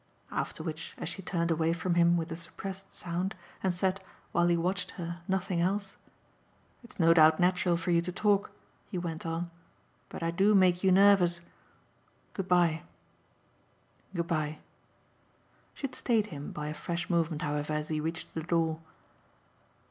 [0.31, 4.47] After which, as she turned away from him with a suppressed sound and said, while
[4.47, 5.95] he watched her, nothing else,
[6.83, 8.49] "It's no doubt natural for you to talk,"
[8.89, 9.51] he went on,
[10.09, 11.41] "but I do make you nervous.
[12.33, 12.81] Good bye
[14.15, 14.57] good bye."
[15.75, 18.79] She had stayed him, by a fresh movement, however, as he reached the door.